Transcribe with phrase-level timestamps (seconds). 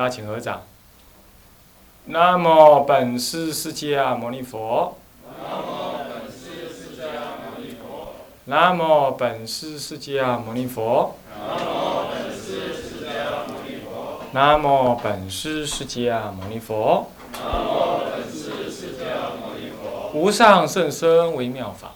[0.00, 0.62] 大家请合掌。
[2.06, 4.96] 南无本师释迦牟尼佛。
[8.46, 11.16] 南无本师释迦牟尼佛。
[14.32, 17.10] 南无本师释迦牟尼佛。
[20.14, 21.92] 无上甚深微妙法。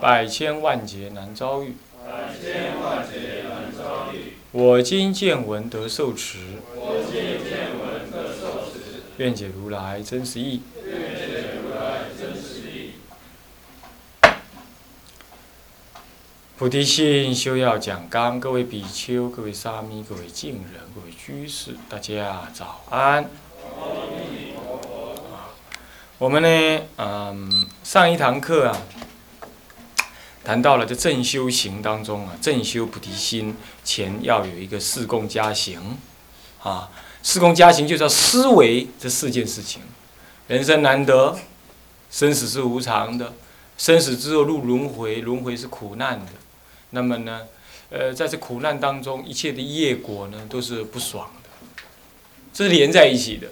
[0.00, 1.76] 百千万劫难遭遇。
[4.54, 6.36] 我今见闻得受持。
[9.16, 10.60] 愿解如来真实义。
[16.58, 23.30] 菩提心修要讲纲，各位比丘、各位沙弥、各位敬人、各位居士，大家早安。
[26.18, 28.78] 我们呢，嗯，上一堂课啊，
[30.44, 35.96] 谈到了这正修行当中啊，正修菩提心前要有一个四供加行，
[36.62, 36.90] 啊，
[37.22, 39.82] 四供加行就是要思维这四件事情。
[40.48, 41.38] 人生难得，
[42.10, 43.34] 生死是无常的，
[43.78, 46.32] 生死之后入轮回，轮回是苦难的。
[46.90, 47.42] 那么呢，
[47.90, 51.50] 呃，在这苦难当中，一切的业果呢，都是不爽的，
[52.52, 53.46] 这是连在一起的，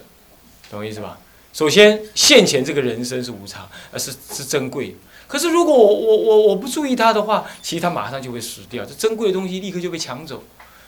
[0.69, 1.17] 懂我意思吧？
[1.53, 4.95] 首先，现前这个人生是无常，而是是珍贵。
[5.31, 8.83] 可是如果我我我我不注意它的话，其实它马上就会死掉。
[8.83, 10.43] 这珍贵的东西立刻就被抢走。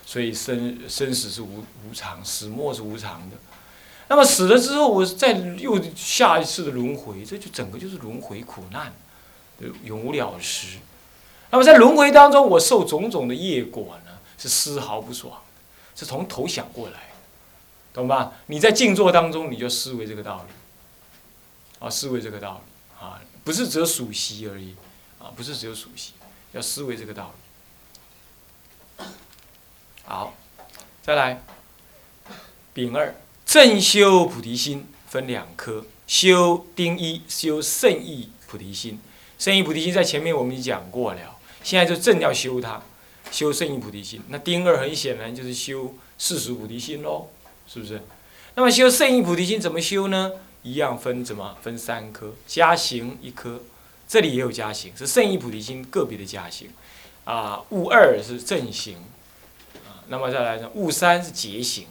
[0.06, 3.38] 所以生生死是无无常，死末是无常的。
[4.10, 8.94] 那么死了之后，我再又下一次的轮回，这就整个就是轮回苦难，
[9.86, 10.80] 永无了时。
[11.52, 15.32] 那么在轮回当中，我受种种的业果呢，是丝毫不爽，
[15.96, 17.14] 是从头想过来。
[17.94, 18.34] 懂吧？
[18.48, 20.54] 你在静坐当中，你就思维这个道理，
[21.80, 24.76] 啊，思维这个道理，啊，不是只有数息而已，
[25.20, 26.14] 啊，不是只有数息，
[26.54, 27.34] 要思维这个道
[28.98, 29.06] 理。
[30.06, 30.34] 好，
[31.02, 31.44] 再来，
[32.74, 39.00] 丙二正修菩提心分两科，修丁一修圣意菩提心，
[39.38, 42.82] 圣意菩提心在前面我们已经讲过了，现在就正要修它，
[43.32, 44.22] 修圣意菩提心。
[44.30, 47.30] 那丁二很显然就是修世俗菩提心喽。
[47.66, 48.02] 是不是？
[48.56, 50.34] 那么修圣意菩提心怎么修呢？
[50.64, 53.62] 一样分怎么分三科，加行一颗，
[54.08, 56.70] 这里也有加行，是圣意菩提心个别的加行。
[57.26, 58.98] 啊，悟二是正行，
[59.86, 60.70] 啊，那么再来呢？
[60.74, 61.88] 悟三是结行。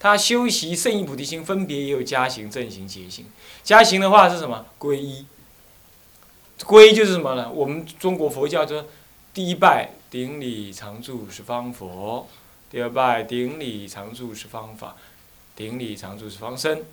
[0.00, 3.26] 他修习圣意菩提心，分别也有加行、正行、结行。
[3.62, 4.66] 加行的话是什么？
[4.78, 5.26] 皈依。
[6.58, 7.48] 皈依就是什么呢？
[7.50, 8.84] 我们中国佛教说，
[9.32, 12.28] 第一拜顶礼常住是方佛，
[12.68, 14.96] 第二拜顶礼常住是方法。
[15.54, 16.84] 顶礼常住是方身，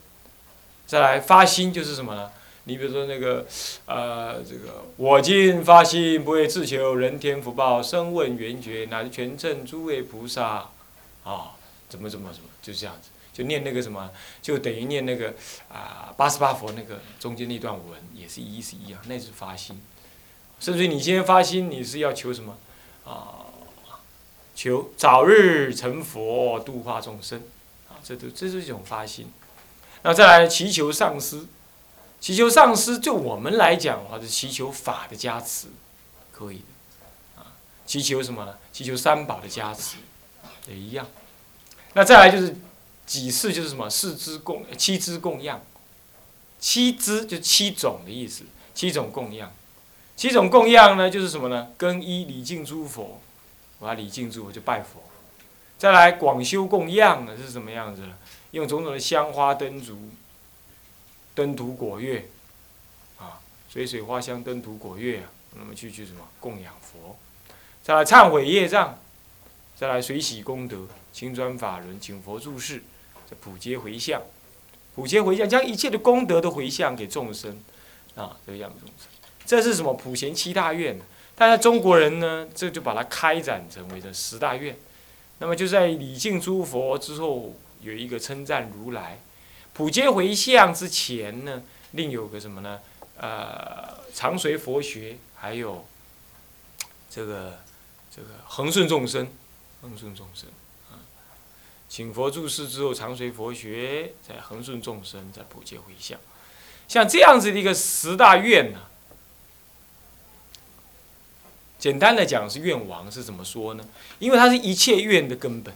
[0.90, 2.32] 再来发心就是什么呢？
[2.64, 3.46] 你比如说那个，
[3.86, 10.72] 呃，这个我今发心，不为自求人天福报，生问缘觉，乃至全证诸位菩萨，
[11.24, 11.52] 啊，
[11.88, 14.10] 怎么怎么怎么，就这样子，就念那个什么，
[14.42, 15.36] 就等于念那个
[15.72, 19.80] 啊八十八佛那个中间那段文，也是一是一样，那是发心。
[20.60, 22.58] 甚至你今天发心，你是要求什么？
[23.06, 23.46] 啊，
[24.56, 27.44] 求早日成佛，度化众生。
[27.90, 29.32] 啊这都这是一种发心，
[30.04, 31.46] 那再来祈求上师，
[32.22, 35.68] 祈求上师，就我们来讲的话，是祈求法的加持，
[36.32, 37.52] 可以的，啊，
[37.86, 38.58] 祈求什么呢？
[38.72, 39.98] 祈求三宝的加持，
[40.68, 41.06] 也一样。
[41.94, 42.56] 那再来就是
[43.06, 45.62] 几次，就是什么四支供七支供养，
[46.60, 48.44] 七支就七种的意思，
[48.74, 49.52] 七种供养，
[50.16, 51.70] 七种供养呢就是什么呢？
[51.76, 53.20] 更衣礼敬诸佛，
[53.80, 55.04] 我要礼敬诸佛就拜佛。
[55.78, 58.18] 再来广修供养呢是什么样子呢？
[58.52, 59.98] 用种种的香花灯烛、
[61.36, 62.28] 灯土果月，
[63.18, 63.40] 啊，
[63.70, 67.18] 水水花香灯土果月啊，那么去去什么供养佛？
[67.84, 69.00] 再来忏悔业障，
[69.76, 72.84] 再来水洗功德，青砖法轮，请佛注释，
[73.30, 74.22] 这普皆回向，
[74.96, 77.60] 普皆回向，将一切的功德都回向给众生，
[78.16, 79.08] 啊，这个样众生，
[79.46, 81.00] 这是什么普贤七大愿？
[81.36, 84.76] 但是中国人呢，这就把它开展成为这十大愿。
[85.38, 89.20] 那么就在礼敬诸佛之后，有一个称赞如来，
[89.74, 92.80] 普皆回向之前呢，另有个什么呢？
[93.18, 95.86] 呃，常随佛学，还有
[97.10, 97.60] 这个
[98.16, 99.28] 这个恒顺众生，
[99.82, 100.50] 恒顺众生
[100.90, 101.04] 啊，
[101.90, 106.20] 请佛注释之后，常随佛学，在恒顺众生，在普皆回向，
[106.88, 108.80] 像这样子的一个十大愿呢。
[111.78, 113.86] 简单的讲是愿王是怎么说呢？
[114.20, 115.74] 因为它是一切愿的根本，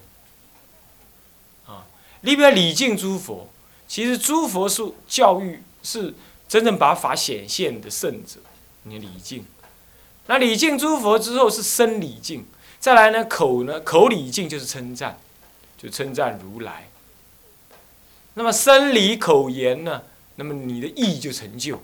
[2.24, 3.50] 啊，里边礼敬诸佛，
[3.88, 6.14] 其实诸佛是教育是
[6.48, 8.40] 真正把法显现的圣者，
[8.84, 9.46] 你礼敬，
[10.28, 12.46] 那礼敬诸佛之后是身礼敬，
[12.80, 15.20] 再来呢口呢口礼敬就是称赞，
[15.78, 16.90] 就称赞如来。
[18.36, 20.02] 那么生理口言呢？
[20.36, 21.80] 那么你的意就成就，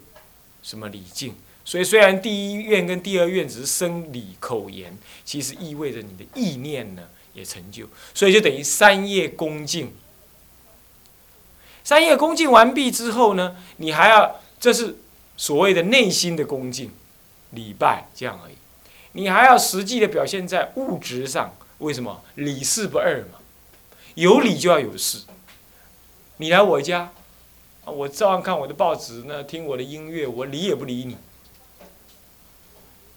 [0.63, 1.35] 什么礼敬？
[1.63, 7.03] 所以虽然第一愿跟第二愿只是生理口言，其实意味着你的意念呢
[7.33, 7.87] 也成就。
[8.15, 9.91] 所以就等于三业恭敬。
[11.89, 14.97] 三业恭敬完毕之后呢，你还要这是
[15.35, 16.91] 所谓的内心的恭敬、
[17.49, 18.53] 礼拜这样而已。
[19.13, 21.55] 你还要实际的表现在物质上。
[21.79, 22.21] 为什么？
[22.35, 23.39] 礼事不二嘛，
[24.13, 25.23] 有礼就要有事。
[26.37, 27.09] 你来我家，
[27.85, 31.17] 我照样看我的报纸呢，听我的音乐，我理也不理你。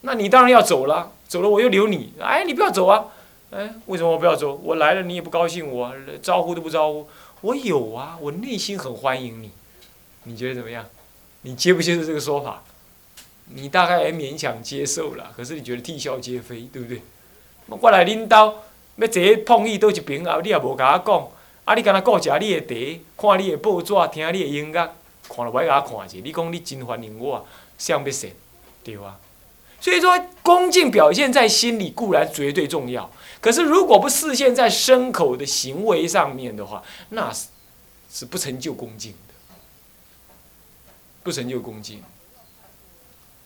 [0.01, 2.15] 那你当然要走了，走了我又留你。
[2.19, 3.05] 哎，你不要走啊！
[3.51, 4.59] 哎，为什么我不要走？
[4.65, 5.93] 我来了你也不高兴，我
[6.23, 7.07] 招呼都不招呼。
[7.43, 9.51] 我有啊，我内心很欢迎你。
[10.25, 10.85] 你觉得怎么样？
[11.43, 12.63] 你接不接受这个说法？
[13.55, 17.03] 你大概也勉强接受了，可是你觉得啼笑皆非，对不对？
[17.67, 18.55] 我来恁兜
[18.97, 21.29] 要坐碰意倒一边后，你也无甲我讲。
[21.65, 21.77] 啊！
[21.77, 24.91] 你敢若顾食你的茶，看你的报纸，听你的音乐，
[25.29, 26.19] 看了歹甲我看者。
[26.25, 27.47] 你讲你真欢迎我，
[27.79, 28.31] 想要说，
[28.83, 29.17] 对啊。
[29.81, 33.09] 所以说，恭敬表现在心里固然绝对重要，
[33.43, 37.49] 可是如果不视现在牲口的行为上面的话，那是
[38.11, 39.35] 是不成就恭敬的，
[41.23, 42.03] 不成就恭敬。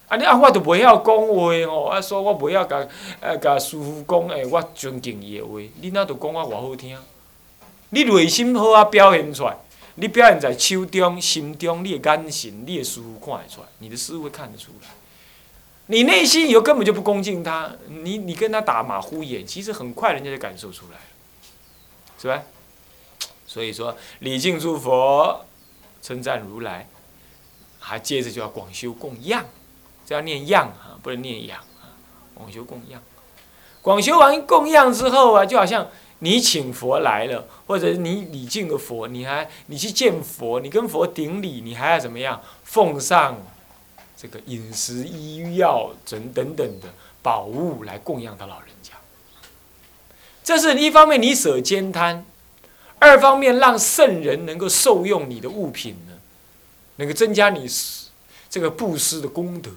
[0.08, 0.16] 啊！
[0.16, 2.86] 你啊，我都袂晓讲话哦，啊，说我袂晓甲
[3.20, 6.96] 呃甲师傅讲诶，我尊敬伊的话，你哪都讲我偌好听？
[7.90, 9.56] 你内心好啊，表现出来。
[9.96, 14.88] 你表现在手中、心中，你的眼神、你的师傅看得出来，你的师傅看得出来。
[15.86, 21.02] 你内心有根本就不恭敬他，你你跟他打马虎眼，其实很快人家就感受出来了，
[22.20, 22.42] 是吧？
[23.46, 25.44] 所以说礼敬诸佛，
[26.02, 26.88] 称赞如来，
[27.78, 29.44] 还接着就要广修供养，
[30.04, 31.94] 这要念样啊，不能念养啊，
[32.34, 33.00] 广修供养。
[33.80, 35.88] 广修完供养之后啊，就好像。
[36.20, 42.40] 你请佛来了，或者你礼敬个佛，你还你去见佛，你跟佛顶礼，你还要怎么样？
[42.64, 43.36] 奉上
[44.16, 46.88] 这个饮食、医药等等等的
[47.22, 48.94] 宝物来供养他老人家。
[50.42, 52.24] 这是一方面你舍兼贪，
[52.98, 56.14] 二方面让圣人能够受用你的物品呢，
[56.96, 57.68] 能够增加你
[58.48, 59.70] 这个布施的功德。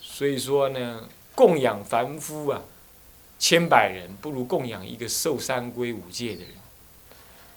[0.00, 2.62] 所以说呢，供养凡夫啊。
[3.38, 6.52] 千百人不如供养一个受三皈五戒的人，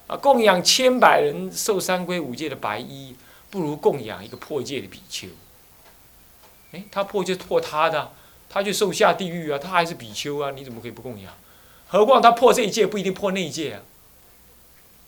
[0.08, 3.16] 啊，供养千百人受三皈五戒的白衣，
[3.50, 5.30] 不如供养一个破戒的比丘。
[6.71, 8.12] 哎，他破就破他的，
[8.50, 11.33] 他就受下地狱啊，他还是比丘啊，你怎么可以不供养？
[11.88, 13.81] 何况他破这一戒不一定破那一戒啊，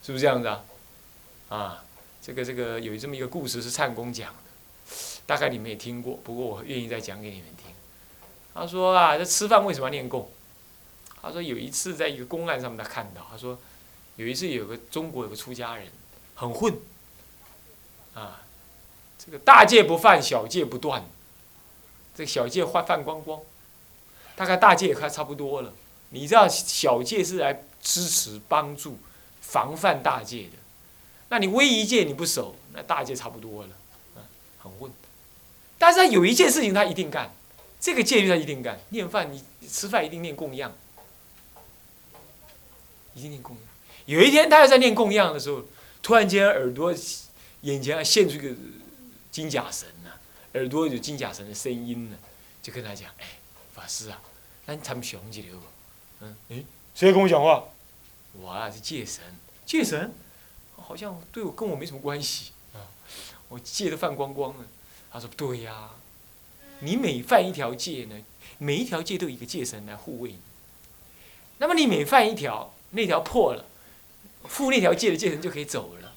[0.03, 0.63] 是不是这样子啊？
[1.49, 1.83] 啊，
[2.21, 7.71] 这个这个有这么一个故事是灿公讲的，大概你们也听过，不过我愿意再讲给你们听。
[8.53, 10.29] 他说啊，这吃饭为什么要念供？
[11.21, 13.59] 他说有一次在一个公案上面，他看到，他说
[14.15, 15.87] 有一次有个中国有个出家人
[16.33, 16.73] 很混，
[18.15, 18.41] 啊，
[19.23, 21.05] 这个大戒不犯，小戒不断，
[22.21, 23.41] 这个小戒犯犯光光，
[24.35, 25.73] 大概大戒也快差不多了。
[26.09, 28.99] 你知道小戒是来支持帮助
[29.41, 30.59] 防范大戒的，
[31.29, 33.69] 那你微一戒你不守，那大戒差不多了，
[34.15, 34.21] 啊，
[34.61, 34.91] 很混。
[35.79, 37.33] 但是他有一件事情他一定干，
[37.79, 40.71] 这个戒律他一定干，念饭你吃饭一定念供养。
[43.15, 43.65] 一定念供养。
[44.05, 45.63] 有一天，他要在念供养的时候，
[46.03, 46.93] 突然间耳朵、
[47.61, 48.53] 眼前啊现出一个
[49.31, 50.11] 金甲神呐，
[50.53, 52.17] 耳朵有金甲神的声音呢，
[52.61, 53.25] 就跟他讲：“哎，
[53.73, 54.21] 法师啊，
[54.65, 55.57] 咱参详一了
[56.21, 57.63] 嗯，哎，谁跟我讲话？
[58.33, 59.23] 我啊是戒神，
[59.65, 60.13] 戒神，
[60.75, 62.79] 好像对我跟我没什么关系啊。
[63.49, 64.65] 我戒都犯光光了。
[65.11, 65.89] 他说：对呀，
[66.79, 68.21] 你每犯一条戒呢，
[68.57, 70.39] 每一条戒都有一个戒神来护卫你。
[71.57, 73.65] 那么你每犯一条，那条破了，
[74.45, 76.13] 负那条戒的戒神就可以走了。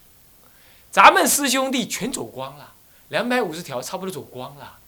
[0.90, 2.73] 咱们师兄弟全走光了，
[3.08, 4.78] 两百五十条差不多走光了。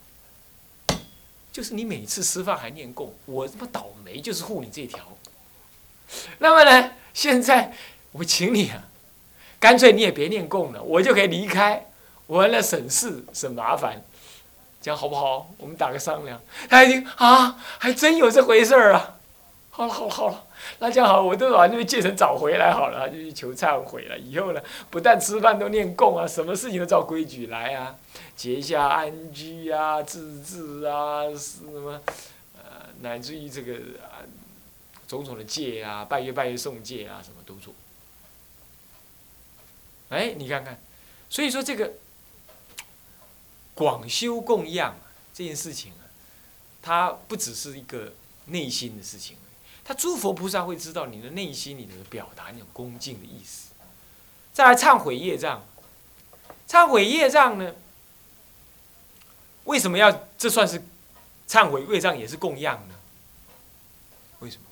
[1.53, 5.01] 就是你每次吃饭还念供，我他妈倒霉就是护你这条。
[6.39, 7.73] 那么呢，现在
[8.13, 8.85] 我请你啊，
[9.59, 11.87] 干脆你也别念供了，我就可以离开，
[12.27, 14.05] 我来省事省麻烦，
[14.83, 15.51] 这样好不好？
[15.57, 16.41] 我们打个商量。
[16.69, 19.17] 他已经啊，还真有这回事儿啊。
[19.71, 20.46] 好了好了好了。
[20.79, 24.19] 那这样好，我都把那个戒神找回来好了，就去求忏悔了。
[24.19, 27.97] 以后呢，不但吃饭都念供啊，什么事情都照规矩来啊，
[28.37, 32.01] 结下安居啊、自治啊，什么
[32.57, 34.21] 呃，乃至于这个啊，
[35.09, 37.73] 种种的戒啊，拜月拜月送戒啊，什么都做。
[40.09, 40.79] 哎，你看看，
[41.31, 41.95] 所以说这个
[43.75, 44.97] 广修供养
[45.33, 46.05] 这件事情啊，
[46.83, 48.13] 它不只是一个
[48.47, 49.37] 内心的事情。
[49.87, 53.71] 他诸佛菩萨会知道你的内心，你的表达那种恭敬的意思。
[54.53, 55.65] 再来忏悔业障，
[56.69, 57.73] 忏悔业障呢？
[59.63, 60.83] 为什么要这算是
[61.49, 62.95] 忏悔业障也是供养呢？
[64.41, 64.65] 为什么？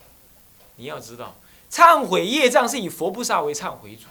[0.74, 1.36] 你要知道，
[1.70, 4.06] 忏悔业障是以佛菩萨为忏悔主。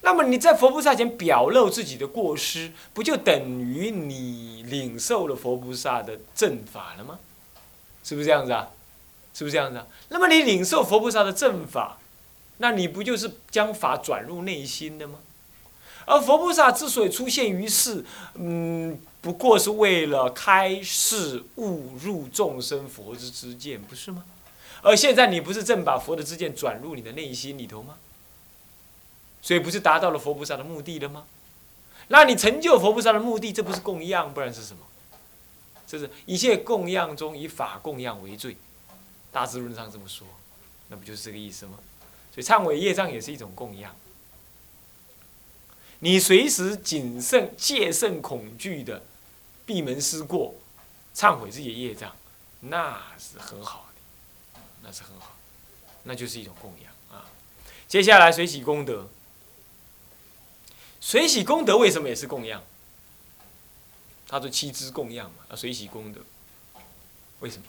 [0.00, 7.18] 那么你在佛菩萨前表露自己的过失，不就等于你领受了佛菩萨的正法了吗？
[8.02, 8.70] 是不是这样子啊？
[9.38, 9.86] 是不是这样子啊？
[10.08, 11.98] 那么你领受佛菩萨的正法，
[12.56, 15.20] 那你不就是将法转入内心的吗？
[16.06, 18.04] 而佛菩萨之所以出现于世，
[18.34, 24.24] 嗯，不过是为了开示误入众生佛之之见，不是吗？
[24.82, 27.94] 而现在你不是正把佛的之见转入你的内心里头吗？
[29.40, 31.26] 所以不是达到了佛菩萨的目的了吗？
[32.08, 34.80] 那你成就佛菩萨的目的，这不是供养，不然是什么？
[35.86, 38.56] 这是一切供养中以法供养为最，
[39.38, 40.26] 大智论上这么说，
[40.88, 41.78] 那不就是这个意思吗？
[42.34, 43.94] 所以忏悔业障也是一种供养。
[46.00, 49.00] 你随时谨慎、戒慎、恐惧的
[49.64, 50.56] 闭门思过，
[51.14, 52.16] 忏悔自己的业障，
[52.62, 55.36] 那是很好的，那是很好，
[56.02, 57.30] 那就是一种供养啊。
[57.86, 59.06] 接下来随喜功德。
[61.00, 62.60] 水洗功德为什么也是供养？
[64.26, 66.20] 他说七支供养嘛，啊，水洗功德，
[67.38, 67.68] 为什么？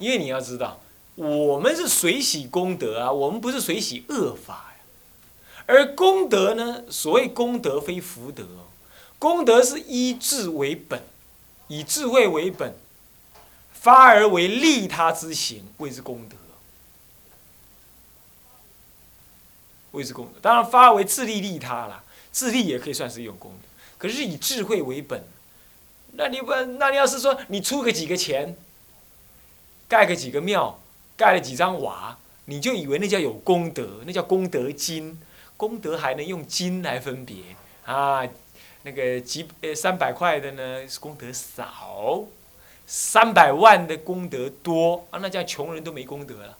[0.00, 0.80] 因为你要知道，
[1.14, 4.84] 我们是水洗功德啊，我们不是水洗恶法呀。
[5.66, 8.44] 而功德呢，所谓功德非福德，
[9.18, 11.02] 功德是依智为本，
[11.68, 12.74] 以智慧为本，
[13.72, 16.36] 发而为利他之行，谓之功德。
[19.92, 22.02] 谓之功德，当然发为自利利他了，
[22.32, 23.68] 自利也可以算是一种功德。
[23.98, 25.22] 可是以智慧为本，
[26.12, 28.56] 那你不，那你要是说你出个几个钱，
[29.90, 30.78] 盖个几个庙，
[31.16, 35.20] 盖了几张瓦，你就以为那叫有功德，那叫功德金，
[35.56, 37.36] 功德还能用金来分别
[37.84, 38.22] 啊？
[38.84, 42.22] 那个几呃三百块的呢是功德少，
[42.86, 46.56] 三百万的功德多啊，那叫穷人都没功德了。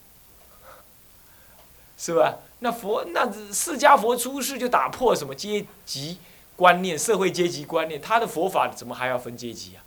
[1.97, 2.39] 是吧？
[2.59, 6.19] 那佛那释迦佛出世就打破什么阶级
[6.57, 8.01] 观念、社会阶级观念？
[8.01, 9.85] 他的佛法怎么还要分阶级啊？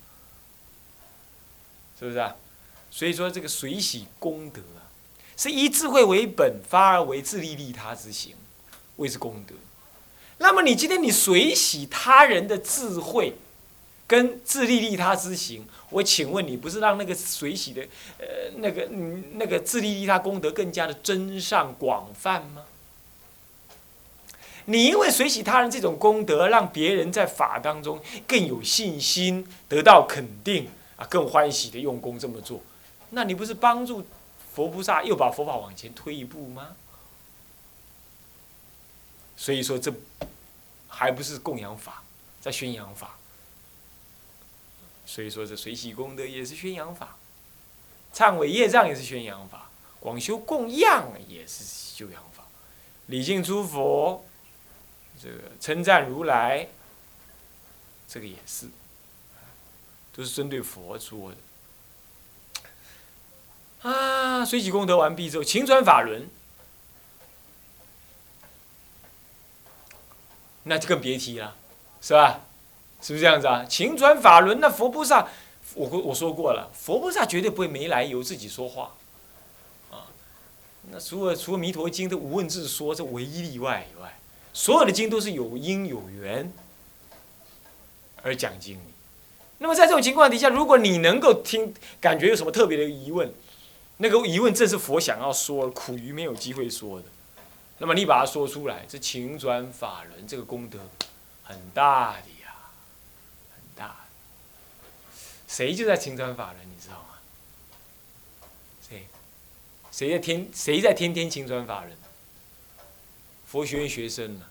[2.00, 2.36] 是不是啊？
[2.94, 4.86] 所以说这个水洗功德啊，
[5.36, 8.36] 是以智慧为本，发而为自利利他之行，
[8.98, 9.56] 谓之功德。
[10.38, 13.36] 那么你今天你水洗他人的智慧。
[14.06, 17.82] 跟自利利他之行，我请问你，不是让那个水洗的，
[18.20, 18.88] 呃，那个，
[19.36, 22.64] 那个自利利他功德更加的真上广泛吗？
[24.66, 32.62] 你因为水洗他人这种功德，让别人在法当中更有信心，得到肯定啊，更欢喜的用功这么做，
[33.14, 34.06] 那你不是帮助
[34.54, 36.76] 佛菩萨又把佛法往前推一步吗？
[39.38, 39.94] 所以说，这
[40.88, 42.04] 还不是供养法，
[42.42, 43.18] 在宣扬法。
[45.06, 47.18] 所以说，这水洗功德也是宣扬法，
[48.14, 52.46] 忏悔业障也是宣扬法，广修供养也是修养法，
[53.08, 54.24] 礼敬诸佛，
[55.22, 56.68] 这个称赞如来，
[58.08, 58.70] 这个也是，
[60.14, 61.38] 都是针对佛说的。
[63.84, 66.28] 啊，水洗功德完毕之后，勤转法轮，
[70.64, 71.56] 那就更别提了，
[72.02, 72.42] 是吧？
[73.02, 73.66] 是不是这样子啊？
[73.66, 75.28] 勤转法轮，那佛菩萨，
[75.76, 78.94] 我我说过了，佛菩萨绝对不会没来由自己说话，
[79.92, 80.08] 啊，
[80.90, 84.18] 那除了除了弥陀经的无问自说这唯一例外以外，
[84.54, 86.50] 所有的经都是有因有缘
[88.22, 88.80] 而讲经。
[89.58, 93.34] 那么在这种情况底下，如果你能够听，感觉有什么特别的疑问，
[94.04, 97.06] 那个疑问正是佛想要说，苦于没有机会说的，
[97.78, 100.78] 那么你把它说出来，这勤转法轮这个功德
[101.42, 102.54] 很大的呀
[103.78, 103.96] 大。
[105.48, 107.16] 谁就在青砖法轮，你知道吗？
[108.86, 109.08] 谁？
[109.90, 110.50] 谁在天？
[110.54, 111.96] 谁在天天青砖法轮？
[113.46, 114.48] 佛学院学生呢？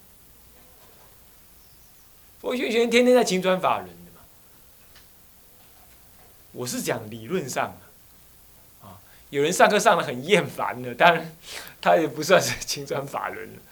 [2.41, 4.23] 佛学院学生天天在青砖法轮的嘛？
[6.53, 7.79] 我是讲理论上，
[9.33, 11.35] 有人上课上的很厌烦的，当然
[11.81, 13.63] 他也不算是青砖法轮了，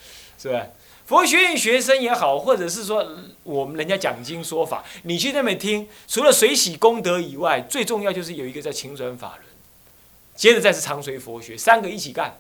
[0.41, 0.67] 是吧？
[1.05, 3.07] 佛学院学生也好，或者是说
[3.43, 9.43] 我们人家讲经说法，你去那边听，除了水洗功德以外，最重要就是有一个叫勤转法轮，
[10.35, 12.39] 接着再是长随佛学，三个一起干。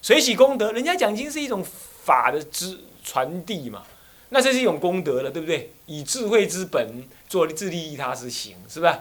[0.00, 1.64] 水洗功德，人家讲经是一种
[2.04, 3.82] 法的之传递嘛，
[4.28, 5.72] 那这是一种功德了，对不对？
[5.86, 8.94] 以智慧之本做自利益他之行，是不是？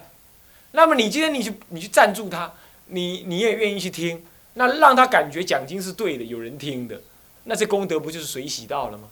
[0.72, 2.54] 那么你今天你去你去赞助他，
[2.88, 7.02] 你你也愿意去听，那让他感觉讲经是对的，有人听的，
[7.44, 9.10] 那这功德不就是水洗到了吗？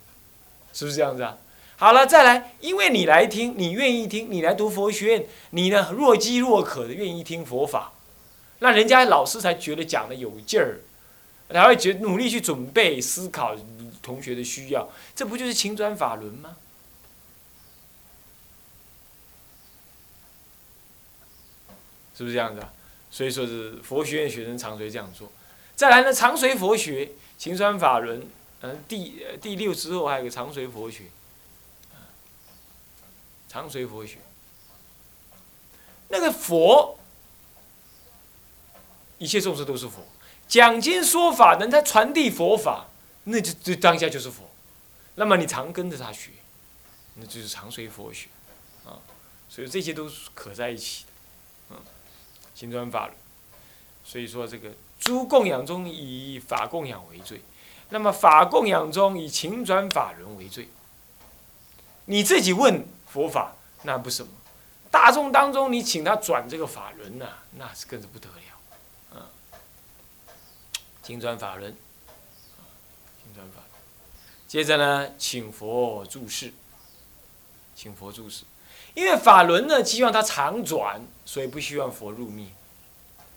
[0.72, 1.38] 是不是这样子啊？
[1.78, 7.92] 好了，再来，因为你来听，你愿意听，你来读佛学院，你呢若饥若渴的愿意听佛法，
[8.60, 10.80] 那人家老师才觉得讲的有劲儿，
[11.50, 13.54] 才会觉努力去准备思考
[14.02, 16.56] 同学的需要，这不就是勤转法轮吗？
[22.16, 22.72] 是不是这样子啊？
[23.16, 25.32] 所以说是佛学院学生常随这样做。
[25.74, 28.28] 再来呢，常随佛学，秦川法轮，
[28.60, 31.04] 嗯，第第六之后还有个常随佛学。
[33.48, 34.18] 常随佛学，
[36.08, 36.98] 那个佛，
[39.16, 40.06] 一切众生都是佛，
[40.46, 42.88] 讲经说法，能他传递佛法，
[43.24, 44.50] 那就就当下就是佛。
[45.14, 46.32] 那么你常跟着他学，
[47.14, 48.28] 那就是常随佛学，
[48.84, 49.00] 啊，
[49.48, 51.12] 所以这些都是可在一起的，
[52.56, 53.16] 行转法轮。
[54.02, 57.40] 所以说这个诸供养中以法供养为最，
[57.90, 60.68] 那么法供养中以请转法轮为最。
[62.06, 62.84] 你自己问。
[63.06, 64.30] 佛法那不什么，
[64.90, 68.60] 大众当中你请他转这个法轮呐，那是更是不得了，
[69.14, 69.22] 嗯，
[71.02, 71.74] 请转法轮，
[73.22, 73.70] 请转法轮。
[74.46, 76.52] 接着呢，请佛注释，
[77.74, 78.44] 请佛注释，
[78.96, 82.46] 因为法轮呢希望它常转，所以不希望佛入灭。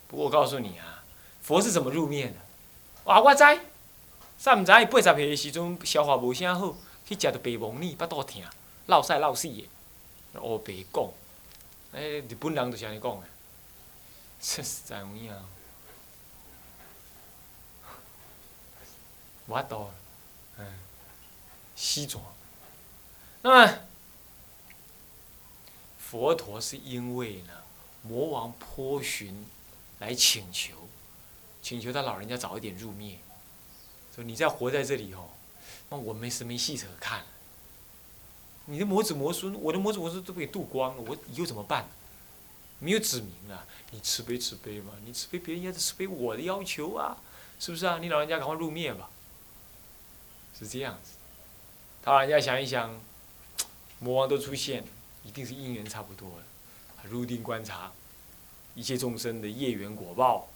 [0.08, 1.04] 不过我告诉你啊，
[1.42, 2.36] 佛是怎么入灭的？
[3.04, 3.44] 哇，我知，
[4.38, 6.74] 三唔知八十岁的时阵消化无啥好，
[7.06, 8.42] 去食着白蒙尼，巴肚疼。
[8.86, 9.70] 闹晒闹死的，
[10.42, 11.04] 乌白讲，
[11.92, 13.28] 哎，日本人就是安尼讲的，
[14.40, 15.36] 真实在有影，
[19.48, 19.92] 无法度，
[20.58, 20.66] 嗯，
[21.76, 22.24] 死状。
[23.42, 23.74] 那么，
[26.10, 27.54] 佛陀是因为呢，
[28.02, 29.46] 魔王颇寻
[30.00, 30.74] 来请求，
[31.62, 33.20] 请求他老人家早一点入灭，
[34.16, 35.30] 说你再活在这里哦，
[35.90, 37.24] 那我没什么戏可看。
[38.66, 41.88] 你的魔子魔孙，我的魔子魔孙都被渡光了，我以后怎么办？
[42.80, 47.18] 没有指明啊，你慈悲慈悲嘛，你慈悲别人也得慈悲我的要求啊，
[47.60, 48.00] 是不是啊？
[48.00, 49.12] 你老人家赶快入灭吧，
[50.58, 51.12] 是这样子。
[52.02, 53.00] 他老人家想一想，
[54.00, 54.88] 魔王都出现了，
[55.24, 56.44] 一定是因缘差不多了。
[57.10, 57.92] 入定观察
[58.76, 60.48] 一切众生的业缘果报，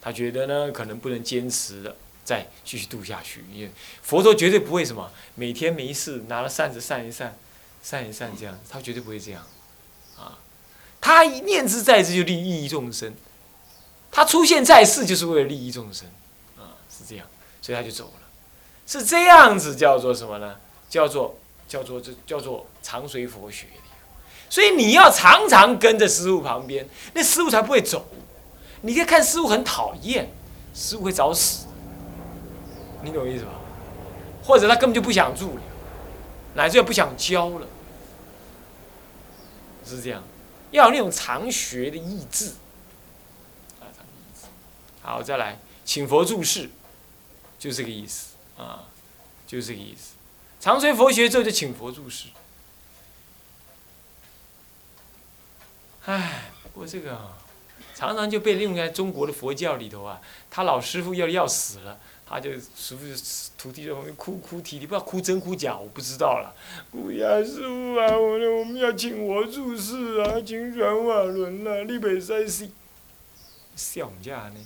[0.00, 1.96] 他觉得呢，可能不能坚持的。
[2.24, 3.70] 再继续度下去，因为
[4.02, 7.34] 佛陀绝对不会什么每天没事拿了扇子扇一扇，
[7.82, 9.42] 扇一扇这样，他绝对不会这样，
[10.14, 10.38] 啊，
[11.00, 13.14] 他一念之在之就利益众生，
[14.12, 16.06] 他出现在世就是为了利益众生，
[16.58, 17.26] 啊，是这样，
[17.62, 18.28] 所以他就走了，
[18.86, 20.60] 是这样子叫做什么呢？
[20.90, 21.38] 叫做
[21.68, 23.66] 叫做这叫做常随佛学，
[24.48, 28.06] 所以你要常常跟着师傅旁边，那师傅才不会走，
[28.80, 30.30] 你可以看师傅很讨厌，
[30.74, 31.66] 师傅会找死。
[33.02, 33.50] 你懂我意思吧？
[34.42, 35.62] 或者他根本就不想住了，
[36.54, 37.66] 乃至于不想教了，
[39.84, 40.22] 是这样。
[40.70, 42.52] 要有那种常学的，意志。
[45.00, 46.68] 好，再来，请佛注释，
[47.58, 48.84] 就这个意思啊，
[49.46, 50.14] 就这个意思。
[50.60, 52.28] 常学佛学之后就请佛注释。
[56.04, 57.18] 唉，不过这个
[57.94, 61.98] 常常就被用在中国的佛教里头啊，他老师傅要要死了。
[62.30, 63.06] 他就师傅
[63.56, 66.54] 徒弟在旁边哭哭啼啼，不知道哭真哭假，我不知道了。
[66.90, 72.68] 不呀，师傅啊，我我们要请我注释啊，请转法轮啊，你袂使死，
[73.74, 74.56] 笑唔假呢？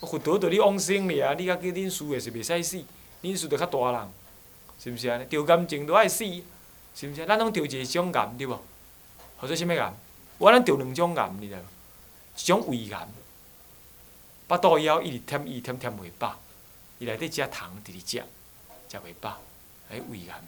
[0.00, 1.34] 我得到你往生哩啊！
[1.34, 2.82] 你甲叫恁师也是袂使死，
[3.22, 4.08] 恁师得较大人，
[4.84, 5.24] 是毋是安尼？
[5.24, 6.26] 着感情都爱死，
[6.94, 7.24] 是毋是？
[7.24, 8.60] 咱拢着一种癌，对无？
[9.38, 9.94] 或者啥物感？
[10.36, 11.64] 我咱着两种癌，你知无？
[12.36, 13.08] 一种胃癌，
[14.46, 16.38] 巴肚枵一直添伊添添袂饱。
[16.98, 18.22] 伊内底食糖，直直食，
[18.90, 19.38] 食袂饱，
[19.90, 20.38] 迄胃癌。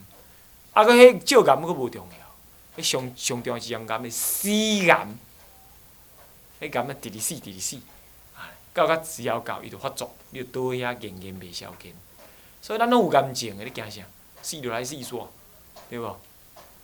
[0.74, 5.06] 啊，佮迄少癌佫无重要，迄上上重要是用癌的死癌，
[6.60, 7.76] 迄癌啊直直死，直直死，
[8.36, 11.94] 啊，到甲只要到伊就发作，你就倒遐延延袂消减。
[12.60, 14.02] 所以咱拢有癌症的，你惊啥？
[14.46, 15.26] 死就来死煞，
[15.90, 16.04] 对无？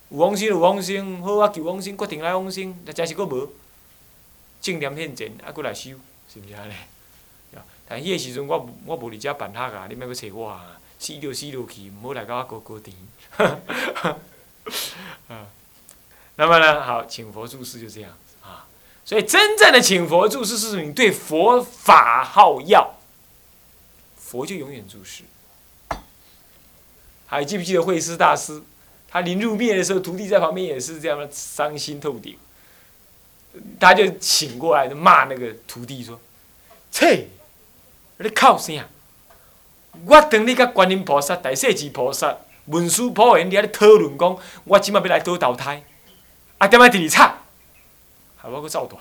[0.09, 3.53] 有往生有往生，好啊求往生，决定来往生，但真是佫无
[4.61, 5.91] 正念现前，还，佫来修，
[6.31, 6.73] 是毋是安尼？
[7.87, 10.77] 但迄个时阵，我我无伫遮办学啊，你莫去找我啊！
[10.99, 12.95] 死着死落去，毋好来甲我高高甜。
[15.29, 15.47] 啊，
[16.35, 18.67] 那么呢，好，请佛注释就这样啊。
[19.05, 22.95] 所以真正的请佛注释，是你对佛法好要，
[24.17, 25.23] 佛就永远注释。
[27.33, 28.61] 还记不记得慧师大师？
[29.09, 32.37] 他临入灭的时候，徒弟在旁边也是这样的伤心透顶。
[33.79, 36.19] 他就醒过来，就骂那个徒弟说
[36.91, 37.27] ：“切，
[38.17, 38.73] 你靠啥？
[40.05, 45.83] 我等你甲观音菩萨、大势至菩萨、文殊普贤伫咧讨论讲，我即摆要来倒投胎，
[46.57, 47.37] 啊，点解伫哩吵？
[48.37, 48.97] 害我搁走大，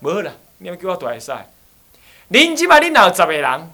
[0.00, 1.32] 无啦，你要叫我大会使？
[2.30, 3.72] 恁即摆恁有十个人，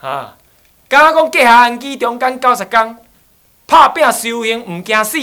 [0.00, 0.36] 啊，
[0.88, 2.98] 敢若讲过下安基中间九十天，
[3.66, 5.18] 拍拼修行毋惊死，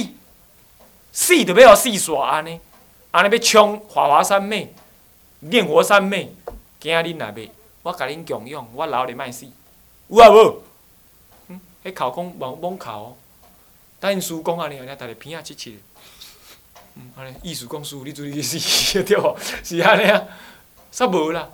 [1.11, 2.59] 死就要互死煞安尼。”
[3.11, 4.73] 安尼要冲华华三昧、
[5.41, 6.35] 念佛三昧，
[6.79, 7.49] 惊恁若袂，
[7.83, 9.45] 我甲恁供养，我老咧莫死，
[10.07, 10.63] 有啊无？
[11.49, 13.15] 嗯，迄口讲罔罔口，
[13.99, 15.73] 等因师讲安尼，安尼逐个鼻仔切切，
[16.95, 18.57] 嗯，安尼意思讲师，你注意死，
[19.05, 19.37] 对无？
[19.63, 20.23] 是安尼啊，
[20.91, 21.47] 煞无啦。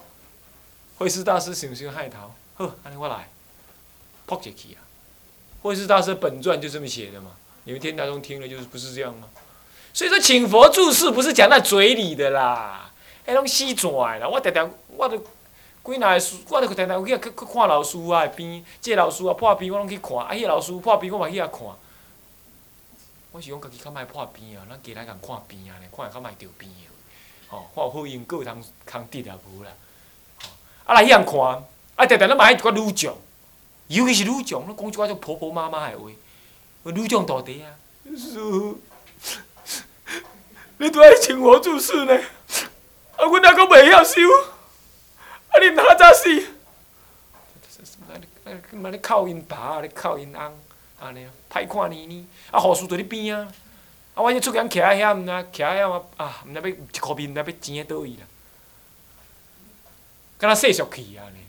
[0.97, 3.27] 慧师大师想想海头，好，安尼我来，
[4.29, 4.85] 扑一去啊。
[5.63, 7.31] 慧师大师本传就这么写的嘛，
[7.63, 9.27] 你们天台宗听了就是不是这样吗？
[9.91, 12.91] 所以说，请佛注释不是讲在嘴里的啦，
[13.25, 14.29] 迄拢死转啦。
[14.29, 15.25] 我常常，我都几
[15.83, 20.15] 若个书，我都常常去去看老师啊边，这老师啊破病，我拢去看。
[20.17, 21.61] 啊，迄个老师破病，我嘛去遐看。
[23.31, 26.87] 我是讲家己较莫破病啊，咱家来共看病啊，看较莫着病的。
[27.49, 29.71] 吼，看有好因果通通得啊无啦。
[30.85, 31.63] 啊来遐看，
[31.95, 33.13] 啊常常咱嘛爱一寡女将，
[33.89, 36.09] 尤其是女将，拢讲一寡种婆婆妈妈的话。
[36.83, 37.73] 女将大弟啊，
[38.05, 38.39] 是。
[40.77, 42.15] 你拄爱请我做事呢？
[43.17, 44.21] 啊，阮阿阁袂晓收，
[45.49, 46.29] 啊，你哪早死？
[48.71, 50.59] 嘛咧哭因爸，咧哭因翁，
[50.99, 52.27] 安尼啊，歹看呢呢。
[52.51, 53.51] 啊，护士伫咧边啊，
[54.13, 58.27] 啊，我就出去徛喺遐，毋知徛喺遐啊，毋知要一箍面，毋知要钱喺倒位啦。
[60.37, 61.39] 敢若世俗气安尼，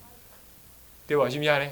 [1.07, 1.31] 对无？
[1.31, 1.71] 是毋是安尼？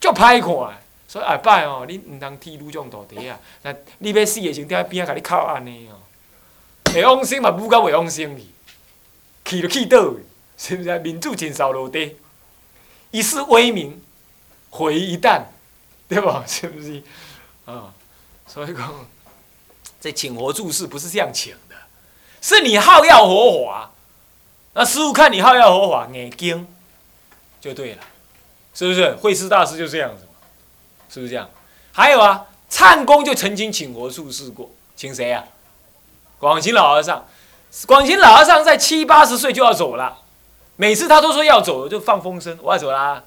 [0.00, 3.38] 足歹看，所以下摆哦，你毋通剃女种大弟啊。
[3.62, 6.00] 那你要死的时阵，伫边仔甲你哭安尼哦。
[6.92, 8.44] 会往生嘛，母甲袂往生去，
[9.44, 10.14] 去就去倒，
[10.56, 10.98] 是毋是？
[11.00, 12.16] 民主真扫落地，
[13.10, 14.02] 一世威名
[14.70, 15.42] 毁一旦，
[16.08, 16.42] 对无？
[16.46, 17.02] 是毋是？
[17.66, 17.92] 啊，
[18.46, 19.06] 所以讲，
[20.00, 21.74] 这请佛注释不是这样请的，
[22.40, 23.90] 是你好要佛法，
[24.72, 26.66] 那师傅看你好要佛法，眼睛
[27.60, 28.02] 就对了，
[28.78, 29.10] 是不是？
[29.16, 30.22] 慧师大师就这样子，
[31.12, 31.50] 是不是这样？
[31.90, 35.44] 还有啊，灿公就曾经请佛注释过，请谁啊？
[36.38, 37.26] 广行老和尚，
[37.88, 40.18] 广行老和尚在七八十岁就要走了，
[40.76, 43.24] 每次他都说要走，就放风声，我要走啦。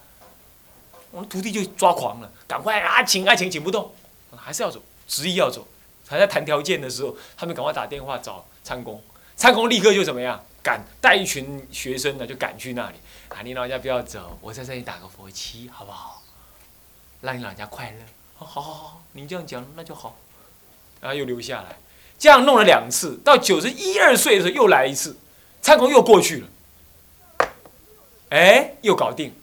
[1.11, 3.93] 我们徒弟就抓狂了，赶快啊，请啊请，请不动，
[4.37, 5.67] 还是要走，执意要走。
[6.07, 9.03] 还在谈条件的时候，他们赶快打电话找参公，
[9.41, 12.95] 参公立刻就怎么样，赶带一群学生呢，就赶去那里。
[13.29, 16.21] 啊，你老人家不要走，我在这里打个佛七，好不好？
[17.21, 18.05] 让你老人家快乐。
[18.35, 20.15] 好好好好，你这样讲那就好。
[20.99, 21.75] 然后又留下来。
[22.19, 25.17] 这样弄了两次，到九十一二岁的时候又来一次，
[25.59, 27.47] 参公又过去了，
[28.29, 29.33] 哎，又搞定。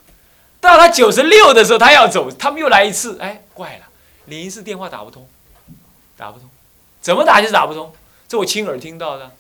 [0.61, 3.87] 到他九十六的时候，他要走，他们又来一次，哎，怪了，
[4.26, 5.28] 连一次电话打不通，
[6.16, 6.48] 打不通，
[7.00, 7.92] 怎么打就是打不通。
[8.28, 9.32] 这我亲耳听到的，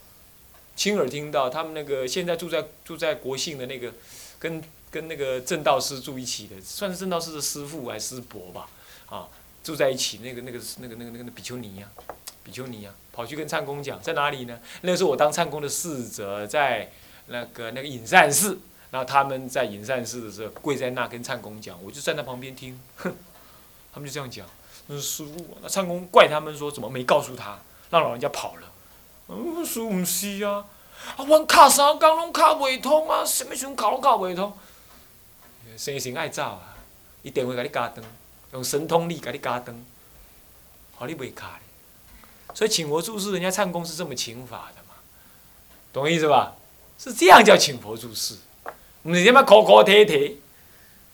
[0.78, 3.92] 亲耳听到他们那个现在住在住在国信的那个，
[4.38, 4.62] 跟
[4.92, 8.68] 跟那个正道师住一起的，算是正道师的师傅还是师伯吧，
[9.06, 9.26] 啊，
[9.64, 11.90] 住在一起那个那个那个那个那个比丘尼呀。
[12.44, 14.60] 比丘尼啊，跑去跟唱公讲，在哪里呢？
[14.82, 16.92] 那时候我当唱公的侍者，在
[17.26, 18.60] 那个那个隐善寺。
[18.92, 22.80] 然后他们在隐善寺的时候，跪在那跟唱公讲，我就站在旁边听。
[22.96, 23.12] 哼，
[23.92, 24.46] 他们就这样讲。
[24.86, 27.58] 那师傅，那唱公怪他们说，怎么没告诉他，
[27.90, 28.72] 让老人家跑了？
[29.28, 30.64] 嗯，师傅唔是啊，
[31.16, 34.52] 啊，阮卡三工拢卡未通啊，什么时阵卡拢卡未通？
[35.76, 36.76] 生性爱走啊，
[37.22, 38.04] 伊电话甲你加登，
[38.52, 39.84] 用神通力甲你加登，
[40.96, 41.60] 互你袂卡。
[42.54, 44.94] 所以请佛注释，人家唱功是这么请法的嘛，
[45.92, 46.54] 懂我意思吧？
[46.98, 48.36] 是这样叫请佛注释，
[49.02, 50.40] 你他妈哭哭啼啼，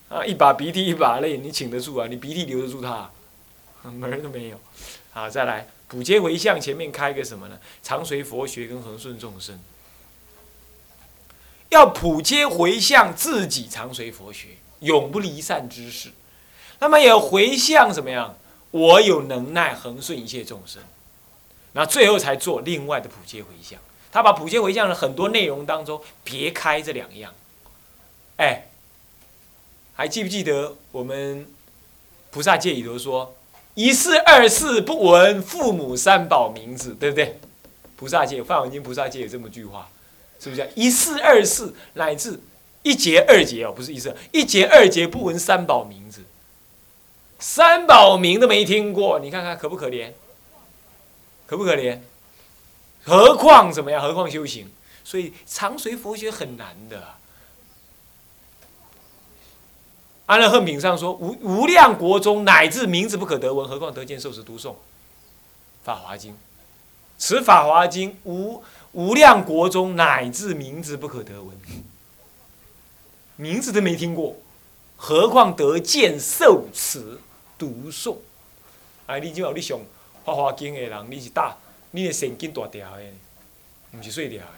[0.08, 2.06] 啊，一把鼻涕一把泪，你请得住啊？
[2.06, 3.10] 你鼻涕留得住他？
[3.82, 4.58] 门都没有。
[5.12, 7.56] 好，再来普皆回向，前面开个什么呢？
[7.80, 9.60] 常随佛学跟恒顺众生，
[11.68, 14.48] 要普皆回向自己，常随佛学，
[14.80, 16.10] 永不离散之事。
[16.80, 18.36] 那么也回向怎么样？
[18.72, 20.82] 我有能耐恒顺一切众生。
[21.74, 23.78] 那最后才做另外的普皆回向，
[24.10, 27.32] 他把普皆回向的很多内容当中别开这两样，
[28.38, 28.66] 哎，
[29.94, 31.48] 还记不记得我们
[32.32, 33.36] 菩萨戒里头说
[33.74, 37.38] 一世二世不闻父母三宝名字，对不对？
[37.96, 39.88] 菩萨戒梵文经菩萨戒有这么句话，
[40.38, 40.68] 是不是？
[40.74, 42.40] 一世二世乃至
[42.82, 46.22] 一节二节哦，不是一世一节二节不闻三宝名字，
[47.38, 50.12] 三宝名都没听过，你看看可不可怜？
[51.46, 51.98] 可不可怜？
[53.04, 54.00] 何况怎么样？
[54.00, 54.70] 何况修行？
[55.02, 57.14] 所以常随佛学很难的。
[60.26, 64.70] 安乐恨品上说：无无量国中，乃至名字不可得闻，何况得见受持读诵
[65.82, 66.32] 《法华经》。
[67.18, 71.54] 此《法华经》无无量国中，乃至名字不可得闻，
[73.36, 74.36] 名字都没听过，
[74.96, 77.18] 何况得见受持
[77.58, 78.16] 读诵？
[79.06, 79.78] 哎，你今后你上
[80.24, 81.54] 《法华经》的人，你是大，
[81.90, 83.02] 你的神经大条的，
[83.92, 84.52] 不是碎条的，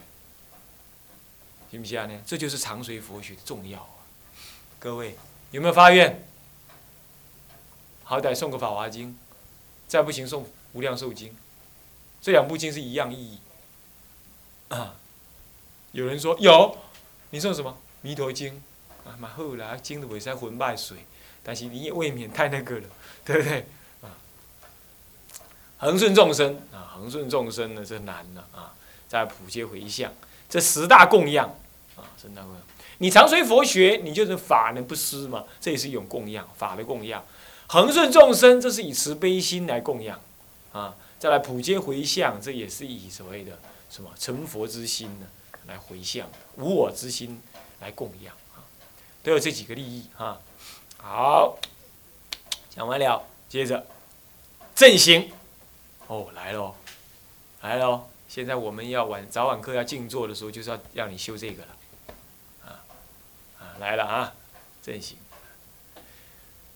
[1.72, 2.06] 是不是啊？
[2.06, 4.06] 呢，这就是常随佛学的重要啊！
[4.78, 5.16] 各位。
[5.50, 6.26] 有没有发愿？
[8.04, 9.08] 好歹送个《法华经》，
[9.88, 11.30] 再不行送《无量寿经》，
[12.20, 13.38] 这两部经是一样意义。
[14.68, 14.94] 啊，
[15.92, 16.76] 有人说有，
[17.30, 17.70] 你送什么
[18.02, 18.54] 《弥陀经》？
[19.08, 20.98] 啊，蛮好啦，经的袂使混败水，
[21.42, 22.88] 但是你也未免太那个了，
[23.24, 23.66] 对不对？
[24.02, 24.10] 啊，
[25.78, 28.72] 恒顺众生啊，恒顺众生呢，这难了啊！
[29.08, 30.12] 在普皆回向，
[30.48, 31.48] 这十大供养
[31.96, 32.62] 啊，十大供养。
[32.98, 35.44] 你常随佛学，你就是法能不失嘛？
[35.60, 37.24] 这也是一种供养，法的供养。
[37.68, 40.20] 恒顺众生，这是以慈悲心来供养，
[40.72, 43.58] 啊，再来普皆回向，这也是以所谓的
[43.90, 45.26] 什么成佛之心呢
[45.66, 47.40] 来回向，无我之心
[47.80, 48.62] 来供养，啊，
[49.22, 50.40] 都有这几个利益哈。
[50.96, 51.58] 好，
[52.70, 53.86] 讲完了，接着
[54.74, 55.30] 正行，
[56.06, 56.74] 哦，来喽，
[57.62, 58.08] 来喽！
[58.28, 61.75] 现在我们要晚早晚课要静坐的时候，就是要让你修这个了。
[63.78, 64.34] 来了啊，
[64.82, 65.18] 正行，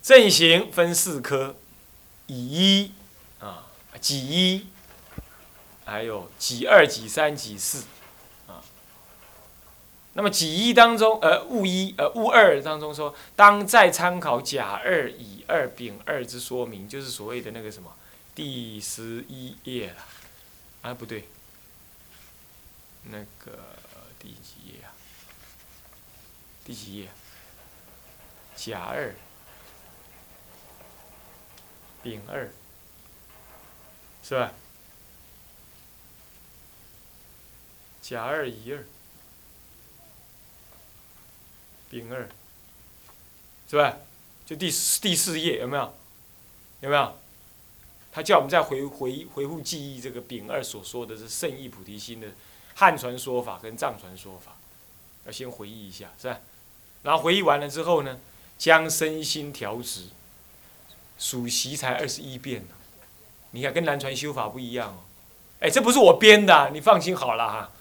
[0.02, 1.56] 正行分四科，
[2.26, 2.92] 乙一
[3.38, 3.66] 啊，
[4.00, 4.66] 己一，
[5.84, 7.84] 还有己二、己三、己四
[8.46, 8.62] 啊。
[10.12, 17.92] 那么己一当中，呃，戊一、呃，戊二当中说，当再参考甲二、乙二、丙二之说明，就是所谓的那个什么
[18.34, 20.04] 第十一页了。
[20.82, 21.28] 啊，不对，
[23.04, 23.58] 那个
[24.18, 24.59] 第几？
[26.70, 27.08] 第几页？
[28.54, 29.12] 甲二、
[32.00, 32.48] 丙二，
[34.22, 34.52] 是吧？
[38.00, 38.84] 甲二、乙二、
[41.90, 42.28] 丙二，
[43.68, 43.96] 是吧？
[44.46, 45.92] 就第第四页有没有？
[46.82, 47.18] 有没有？
[48.12, 52.28] 他叫我们再回回回复记忆这个丙二所说的是圣意菩提心的
[52.76, 54.54] 汉传说法跟藏传说法，
[55.24, 56.38] 要先回忆一下，是吧？
[57.02, 58.18] 然后回忆完了之后呢，
[58.58, 60.08] 将身心调直，
[61.18, 62.64] 数习才二十一遍
[63.52, 65.02] 你看跟南传修法不一样哦。
[65.60, 67.72] 哎，这不是我编的，你放心好了哈。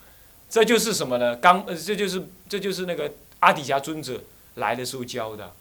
[0.49, 1.35] 这就是什么呢？
[1.35, 4.23] 刚，这就是这就是那个阿底峡尊者
[4.55, 5.53] 来的时候教的，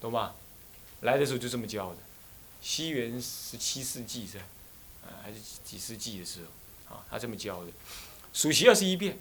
[0.00, 0.34] 懂吗？
[1.02, 1.96] 来的时候就这么教的。
[2.60, 4.38] 西元十七世纪是，
[5.06, 7.70] 啊，还是几世纪的时候啊，他这么教的，
[8.32, 9.18] 数习二十一遍，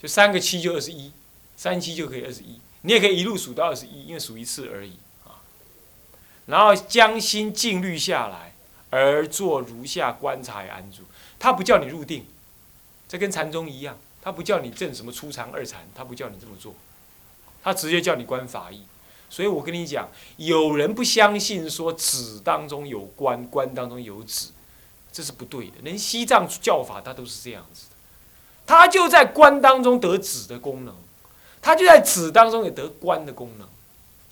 [0.00, 1.10] 就三个七就二十一。
[1.58, 4.92] 三七就可以二十一，你也可以一路数到二十一，因为数一次而已
[5.24, 5.42] 啊。
[6.46, 8.54] 然后将心静虑下来，
[8.90, 11.02] 而做如下观察安住。
[11.36, 12.24] 他不叫你入定，
[13.08, 16.76] 这跟禅宗一样，他不叫你证什么初禅二禅，他不叫你这么做，
[17.60, 18.84] 他直接叫你观法义。
[19.28, 24.50] 所以我跟你讲，有人不相信说止当中有观，观当中有止，
[25.10, 25.72] 这是不对的。
[25.82, 27.96] 连西藏教法他都是这样子的，
[28.64, 30.94] 他就在观当中得止的功能。
[31.60, 33.68] 它就在子当中有得官的功能，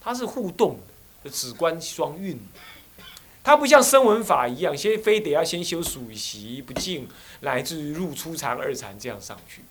[0.01, 0.79] 它是互动
[1.23, 2.39] 的，子官双运。
[3.43, 7.09] 它不像声闻法一样，先非得要先修属习不净，
[7.41, 9.63] 乃至于入初禅、二禅这样上去。